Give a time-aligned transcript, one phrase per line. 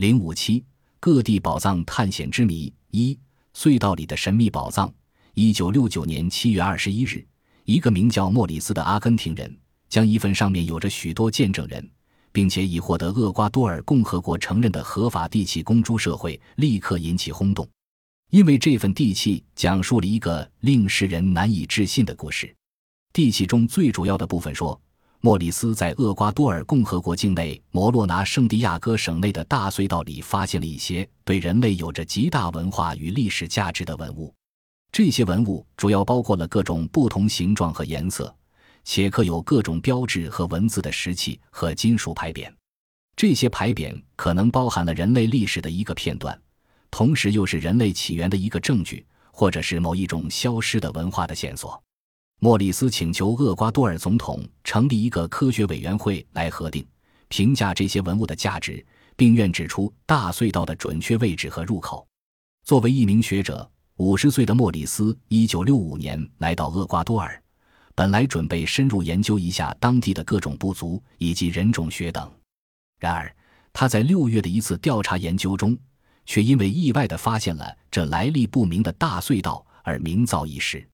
[0.00, 0.64] 零五七
[0.98, 3.18] 各地宝藏探险之谜一
[3.54, 4.90] 隧道里的神秘宝藏。
[5.34, 7.22] 一九六九年七月二十一日，
[7.66, 9.54] 一个名叫莫里斯的阿根廷人
[9.90, 11.86] 将一份上面有着许多见证人，
[12.32, 17.68] 并且已获得厄瓜多尔共和国承认的合法地契公诸社会，立刻引起轰动。
[18.30, 22.56] 因为这份地契讲述了一个令世人难以置信的故事。
[23.12, 24.80] 地契中最主要的部分说，
[25.22, 34.34] 莫里斯在厄瓜多尔共和国境内摩洛拿圣地亚哥省内的大隧道里发现了一些对人类有着极大文化与历史价值的文物。
[34.90, 38.34] 这些文物主要包括了各种不同形状和颜色，
[38.82, 42.50] 且刻有各种标志和文字的石器和金属牌匾。
[43.14, 46.40] 这些牌匾可能包含了人类历史的一个片段。
[46.90, 51.80] 同时，又是人类起源的一个证据，或者是某一种消失的文化的线索。
[52.42, 56.86] 莫里斯请求厄瓜多尔总统成立一个科学委员会来核定、
[57.28, 62.06] 评价这些文物的价值，并愿指出大隧道的准确位置和入口。
[62.64, 67.42] 作为一名学者，五十岁的莫里斯一九六五年来到厄瓜多尔，
[67.94, 72.32] 本来准备深入研究一下当地的各种部族以及人种学等。
[72.98, 73.30] 然而，
[73.70, 75.78] 他在六月的一次调查研究中。
[76.26, 80.86] 却因为意外地发现了这来历不明的大隧道而名噪一时。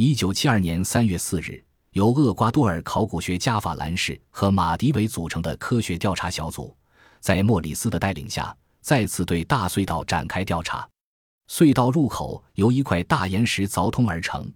[0.00, 1.60] 一九七二年三月四日，
[1.90, 6.72] 由厄瓜多尔考古学家法兰士和马迪韦组成的科学调查小组，
[7.18, 10.88] 在莫里斯的带领下，再次对大隧道展开调查。
[11.50, 14.48] 隧道入口由一块大岩石凿通而成，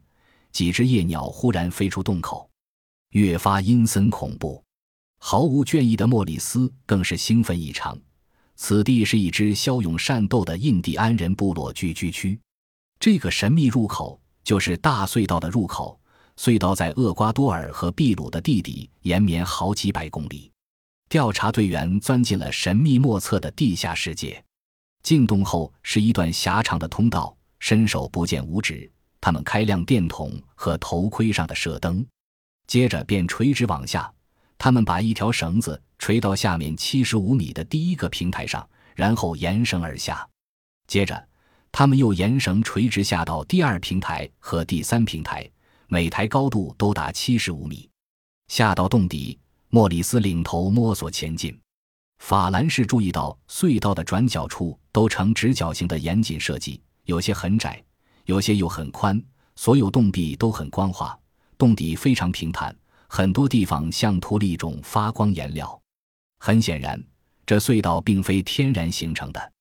[0.52, 2.48] 几只夜鸟忽然飞出洞口，
[3.10, 4.62] 越发阴森恐怖。
[5.18, 7.98] 毫无倦意的莫里斯更是兴奋异常。
[8.54, 12.38] 此地是一支骁勇善斗的印第安人部落聚居区，
[13.00, 15.98] 这个神秘入口就是大隧道的入口。
[16.36, 20.50] 隧道在厄瓜多尔和秘鲁的地底延绵好几百公里。
[21.08, 24.42] 调查队员钻进了神秘莫测的地下世界，
[25.02, 28.90] 进洞后是一段狭长的通道，伸手不见五指。
[29.20, 32.04] 他们开亮电筒和头盔上的射灯，
[32.66, 34.12] 接着便垂直往下。
[34.58, 35.80] 他们把一条绳子。
[35.98, 40.28] 垂到下面七十五米的第一个平台上，然后沿绳而下。
[40.88, 41.28] 接着，
[41.72, 45.50] 他们又沿绳垂直下到第二平台和第三平台，
[45.88, 47.88] 每台高度都达七十五米。
[48.48, 49.38] 下到洞底，
[49.70, 51.58] 莫里斯领头摸索前进。
[52.18, 57.82] 法兰士注意到隧道的转角处都呈直角形的严谨设计，有些很窄，
[58.26, 59.20] 有些又很宽。
[59.56, 61.18] 所有洞壁都很光滑，
[61.58, 62.74] 洞底非常平坦，
[63.08, 65.80] 很多地方像涂了一种发光颜料。
[66.38, 67.02] 很显然，
[67.46, 69.52] 这隧道并非天然形成的。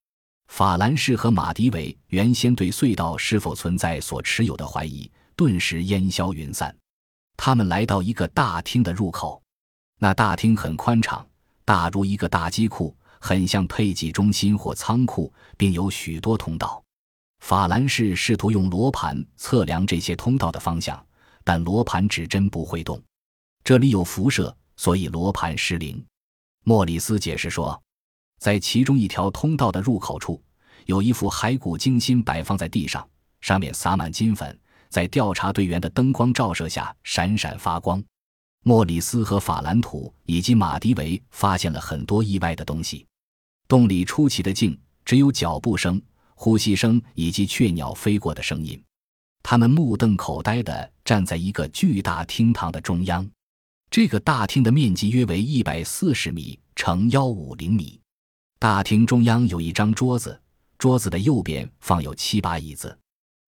[0.52, 6.76] 法兰士和马迪韦原先对隧道是否存在所持有的怀疑，顿时烟消云散。
[7.38, 9.42] 他们来到一个大厅的入口，
[9.98, 11.26] 那大厅很宽敞，
[11.64, 16.84] 大如一个大机库，很像配给中心或仓库，并有许多通道。
[17.40, 21.02] 法兰士试图用罗盘测量这些通道的方向，
[21.46, 23.02] 但罗盘指针不会动。
[23.64, 26.06] 这里有辐射，所以罗盘失灵。
[26.66, 27.82] 莫里斯解释说，
[28.42, 30.42] 在其中一条通道的入口处，
[30.88, 33.08] 有一副骸骨精心摆放在地上，
[33.40, 34.60] 上面撒满金粉，
[34.90, 38.04] 在调查队员的灯光照射下闪闪发光。
[38.64, 43.06] 莫里斯和法兰图以及马迪维发现了很多意外的东西。
[43.68, 44.76] 洞里出奇的静，
[45.06, 46.02] 只有脚步声、
[46.34, 48.84] 呼吸声以及雀鸟飞过的声音。
[49.44, 53.30] 他们目瞪口呆地站在一个巨大厅堂的中央。
[53.92, 58.01] 这个大厅的面积约为一百四十米乘幺五零米。
[58.62, 60.40] 大厅中央有一张桌子，
[60.78, 62.96] 桌子的右边放有七把椅子。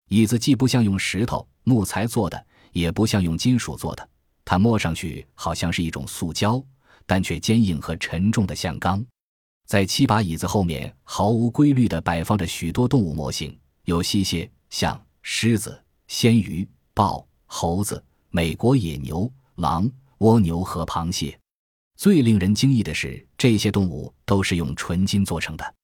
[0.09, 4.09] 椅子既不像用石头、木材做的，也不像用金属做的，
[4.43, 6.59] 它摸上去好像是一种塑胶，
[7.05, 9.05] 但却坚硬和沉重的像钢。
[9.67, 19.87] 在七把椅子后面，毫无规律地摆放着许多动物模型，有西蝎、象、狮子、鲜鱼、豹、猴子、美国野牛、狼。
[20.19, 21.37] 蜗牛和螃蟹，
[21.95, 25.75] 最令人惊异的是，这些动物都是用纯金做成的。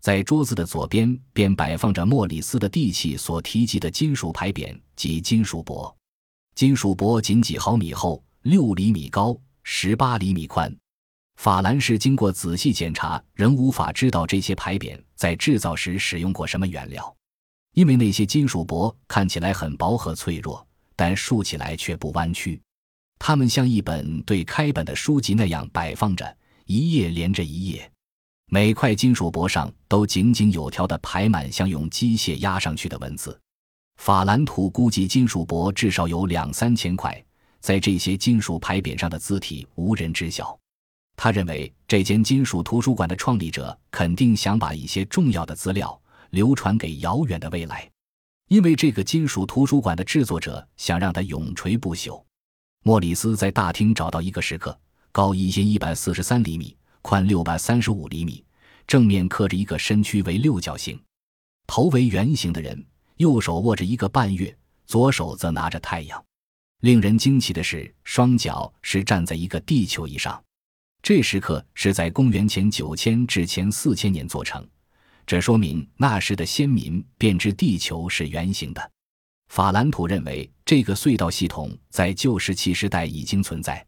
[0.00, 5.96] 在桌子的左边，便摆放着莫里斯的地契所提及的金属牌匾及金属箔。
[6.54, 10.74] 金属箔仅几毫米厚，六厘米高，十八厘米宽。
[11.36, 17.16] 法兰士经过仔细检查，仍无法知道这些牌匾在制造时使用过什么原料，
[17.74, 22.60] 因为那些金属箔看起来很薄和脆弱，但竖起来却不弯曲。
[23.24, 26.36] 它们像一本对开本的书籍那样摆放着，
[26.66, 27.88] 一页连着一页，
[28.50, 33.40] 每块金属箔上都井井有条地排满像用机械压上去的文字。
[34.00, 37.24] 法兰图估计金属箔至少有两三千块，
[37.60, 40.58] 在这些金属牌匾上的字体无人知晓。
[41.14, 45.96] 他认为这间金属图书馆的创立者肯定想把一些重要的资料
[46.30, 47.88] 流传给遥远的未来，
[48.48, 52.20] 因为这个金属图书馆的制作者想让它永垂不朽。
[52.84, 54.76] 莫里斯在大厅找到一个石刻，
[55.12, 58.44] 高一千一百四十三厘米，宽六百三十五厘米，
[58.88, 61.00] 正面刻着一个身躯为六角形、
[61.68, 62.84] 头为圆形的人，
[63.18, 64.52] 右手握着一个半月，
[64.84, 66.24] 左手则拿着太阳。
[66.80, 70.42] 令人惊奇的是，双脚是站在一个地球仪上。
[71.04, 74.66] 这石刻是在公元前九千至前四千年做成，
[75.24, 78.90] 这说明那时的先民便知地球是圆形的。
[79.50, 83.86] 法兰图认为这个隧道系统在旧石器时代已经存在。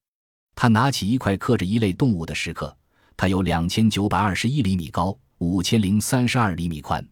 [0.54, 2.76] 他拿起一块刻着一类动物的石刻，
[3.16, 7.02] 它有两千九百二十一厘米高，五千零三十二厘米宽。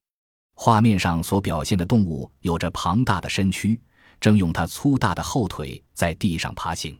[0.56, 3.80] 画面上所表现的动物有着庞大的身躯，
[4.20, 6.94] 正用它粗大的后腿在地上爬行。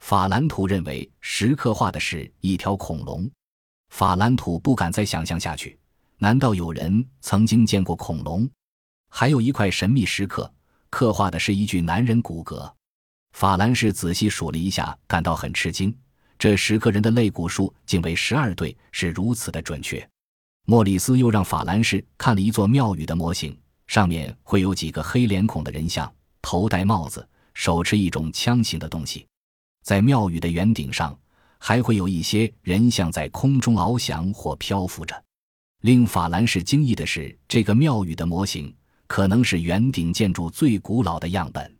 [0.00, 3.30] 法兰图认为石刻画的是一条恐龙。
[3.90, 5.78] 法兰图不敢再想象下去。
[6.18, 8.50] 难道有人曾经见过恐龙？
[9.08, 10.52] 还有一块神秘石刻，
[10.90, 12.70] 刻画的是一具男人骨骼。
[13.32, 15.96] 法兰士仔细数了一下，感到很吃惊。
[16.38, 20.06] 这十个人的肋骨数竟为十二对，是如此的准确。
[20.66, 23.56] 莫里斯又让法兰士看了一座庙宇的模型，
[23.86, 29.26] 上面会有几个黑脸孔的人像，头戴帽子，手持一种枪形的东西。
[29.82, 31.18] 在庙宇的圆顶上，
[31.58, 35.24] 还会有一些人像在空中翱翔或漂浮着。
[35.82, 38.74] 令法兰士惊异的是，这个庙宇的模型
[39.10, 41.76] 可能是圆顶建筑最古老的样本。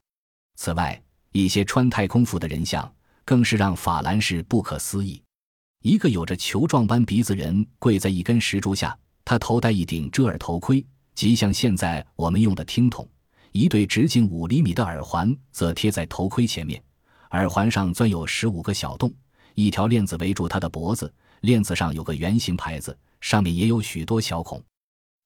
[0.56, 1.00] 此外，
[1.31, 2.93] 一些穿太空服的人像
[3.25, 5.23] 更是让法兰士不可思议。
[5.85, 10.85] 一个有着球状般鼻子人跪在一根石柱下，他头戴一顶遮耳头盔，
[11.15, 13.09] 极像现在我们用的听筒。
[13.53, 16.83] 一对直径五厘米的耳环则贴在头盔前面。
[17.31, 19.15] 耳环上钻有十五个小洞，
[19.55, 24.61] 一条链子围住他的脖子，链子上有个圆形牌子，上面也有许多小孔，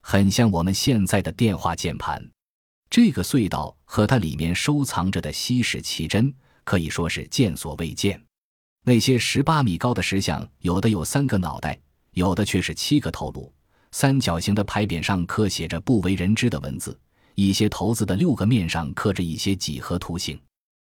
[0.06, 2.22] 很像我们现在的电话键盘。
[2.90, 8.22] 这个隧道和它里面收藏着的稀世奇珍可以说是见所未见。
[8.84, 11.80] 那些十八米高的石像，有的有三个脑袋，
[12.12, 13.50] 有的却是七个头颅。
[13.92, 17.00] 三角形的牌匾上刻写着不为人知的文字，
[17.34, 20.38] 一些头子的六个面上刻着一些几何图形，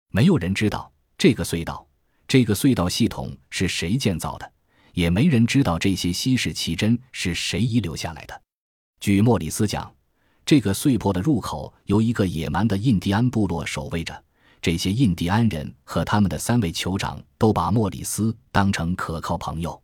[0.10, 0.92] 没有人知道。
[1.20, 1.88] 这个隧道，
[2.28, 4.52] 这个隧道系统是谁建造的？
[4.94, 8.42] 也没人知道这些稀世奇珍是谁遗留下来的。
[9.04, 9.94] 据莫里斯讲，
[10.46, 14.24] 这个碎破的入口由一个野蛮的印第安部落守卫着。
[14.62, 19.78] 这些印第安人和他们的三位酋长都把莫里斯当成可靠朋友。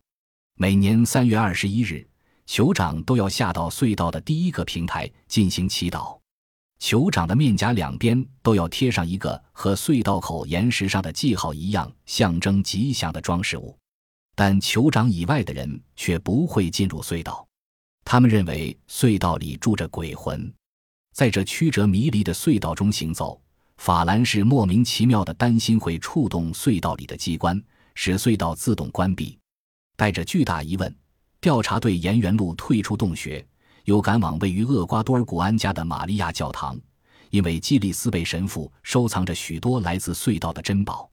[0.56, 2.08] 每年三月二十一日，
[2.48, 6.18] 酋长都要下到隧道的第一个平台进行祈祷。
[6.82, 13.78] 酋长的面颊两边都要贴上一个和隧道口岩石上的记号一样象征吉祥的装饰物，
[14.34, 17.46] 但酋长以外的人却不会进入隧道。
[18.12, 20.52] 他们认为隧道里住着鬼魂，
[21.14, 23.40] 在这曲折迷离的隧道中行走。
[23.78, 27.64] 法兰是莫名其妙的担心会触动隧道里的机关，
[27.94, 29.38] 使隧道自动关闭。
[29.96, 30.92] 带着巨大疑问，
[31.40, 33.46] 调查队沿原路退出洞穴。
[33.86, 36.80] 又赶往位于厄瓜多尔古安家的玛利亚教堂，
[37.30, 41.08] 因为基里斯贝神父收藏着许多来自隧道的珍宝。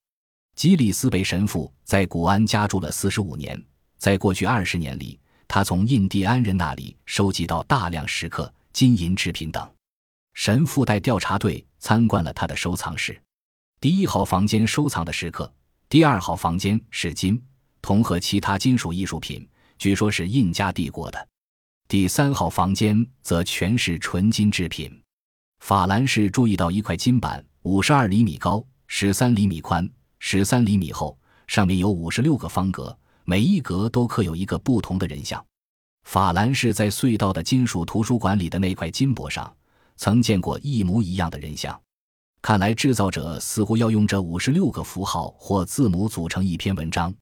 [0.54, 3.62] 基里斯贝神父在古安家住了四十五年，
[3.98, 9.69] 在过去二十年里，他从印第安人那里收集到大量石刻、金银制品等。
[10.34, 13.20] 神父带调查队参观了他的收藏室。
[13.81, 15.50] 第一号房间收藏的石刻，
[15.88, 17.43] 第二号房间是金、
[17.81, 19.48] 铜和其他金属艺术品，
[19.79, 21.29] 据说是印加帝国的。
[21.88, 25.00] 第三号房间则全是纯金制品。
[25.60, 29.88] 法兰士注意到一块金板，五十二厘米高，十三厘米宽，
[30.19, 32.96] 十三厘米厚，上面有五十六个方格，
[33.28, 35.44] 每一格都刻有一个不同的人像。
[36.04, 39.52] 法兰士在隧道的金属图书馆里的那块金箔上，
[39.96, 41.78] 曾见过一模一样的人像。
[42.40, 47.12] 看来制造者似乎要用这五十六个符号或字母组成一篇文章。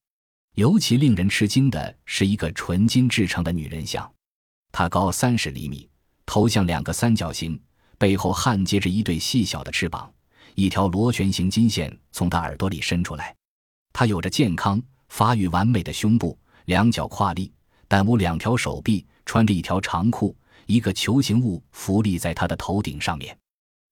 [0.56, 4.08] 尤其令人吃惊的是一个纯金制成的女人像。
[4.72, 5.88] 她高三十厘米，
[6.26, 7.58] 头像两个三角形，
[7.96, 10.12] 背后焊接着一对细小的翅膀，
[10.54, 13.34] 一条螺旋形金线从她耳朵里伸出来。
[13.94, 17.52] 她有着健康、发育完美的胸部，两脚跨立，
[17.88, 20.36] 但无两条手臂，穿着一条长裤。
[20.66, 23.36] 一个球形物浮立在他的头顶上面。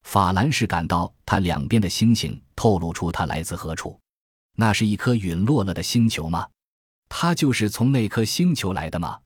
[0.04, 3.98] 法兰士感到他两边的星星透露出他来自何处。
[4.56, 6.48] 那是一颗陨落了的星球吗？
[7.08, 9.18] 他就是从那颗星球来的吗？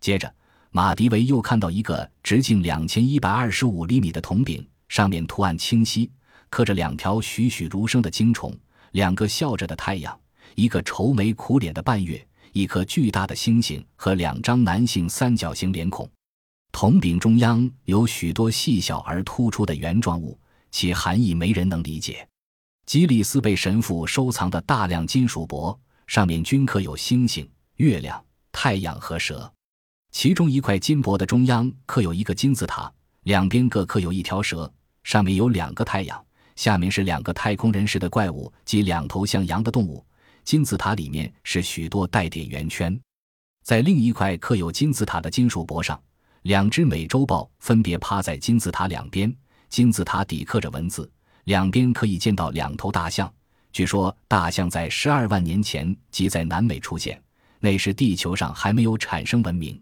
[0.00, 0.32] 接着。
[0.74, 6.10] 马迪维又看到一个直径两千一百二十五厘米的铜饼，上面图案清晰，
[6.48, 8.58] 刻着两条栩栩如生的精虫，
[8.92, 10.18] 两个笑着的太阳，
[10.54, 16.08] 一个愁眉苦脸的半月，一颗巨大的星星和两张男性三角形脸孔。
[16.72, 20.38] 铜柄中央有许多细小而突出的圆状物，
[20.70, 22.26] 其含义没人能理解。
[22.86, 29.50] 吉里斯贝神父收藏的大量金属箔，上面均刻有星星、月亮、太阳和蛇。
[30.10, 32.92] 其中一块金箔的中央刻有一个金字塔，
[33.22, 34.70] 两边各刻有一条蛇，
[35.04, 36.22] 上面有两个太阳，
[36.56, 40.04] 下面是两个太空人似的怪物及两头像羊的动物。
[40.44, 42.98] 金字塔里面是许多带点圆圈。
[43.62, 46.00] 在另一块刻有金字塔的金属箔上，
[46.42, 49.34] 两只美洲豹分别趴在金字塔两边，
[49.68, 51.10] 金字塔底刻着文字。
[51.44, 53.32] 两边可以见到两头大象。
[53.72, 57.20] 据说大象在十二万年前即在南美出现，
[57.58, 59.80] 那时地球上还没有产生文明。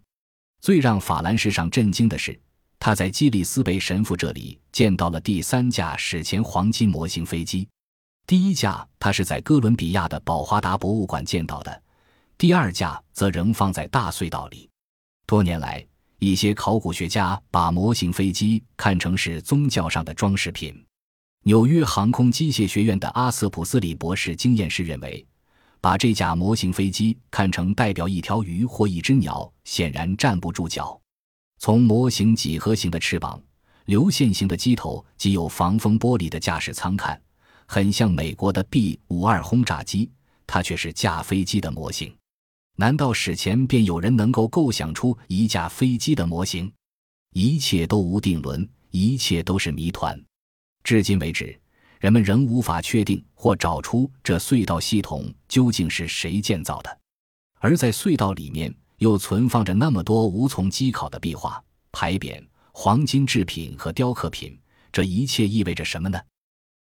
[0.60, 2.38] 最让法兰士上震惊的是，
[2.78, 7.68] 他在基里斯贝神父这里见到了第三架史前黄金模型飞机。
[8.30, 11.82] 第一架他是在哥伦比亚的宝华达博物馆见到的，
[12.38, 14.70] 第二架则仍放在大隧道里。
[15.26, 15.84] 多年来，
[16.20, 20.80] 一些考古学家把模型飞机看成是宗教上的装饰品。
[21.42, 25.26] 纽约航空机械学院的阿瑟普斯里博士经验是认为，
[25.80, 30.96] 把这架模型飞机看成代表一条鱼或一只鸟，显然站不住脚。
[31.58, 33.42] 从模型几何形的翅膀、
[33.86, 37.20] 流线型的机头及有防风玻璃的驾驶舱看，
[37.72, 40.10] 很像美国的 B 五二轰炸机，
[40.44, 42.12] 它却是架飞机的模型。
[42.74, 46.72] 难道史前便有人能够构想出一架飞机的模型？
[47.32, 50.20] 一切都无定论，一切都是谜团。
[50.82, 51.56] 至今为止，
[52.00, 56.98] 人们仍无法确定或找出这隧道系统究竟是谁建造的。
[57.60, 61.62] 而在隧道里面又存放着那么多无从稽考的壁画、
[61.92, 64.58] 牌匾、黄金制品和雕刻品，
[64.90, 66.20] 这一切意味着什么呢？